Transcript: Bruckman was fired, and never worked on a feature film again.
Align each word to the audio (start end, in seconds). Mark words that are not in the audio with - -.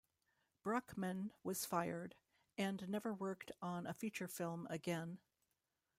Bruckman 0.65 1.29
was 1.43 1.63
fired, 1.67 2.15
and 2.57 2.89
never 2.89 3.13
worked 3.13 3.51
on 3.61 3.85
a 3.85 3.93
feature 3.93 4.27
film 4.27 4.65
again. 4.67 5.19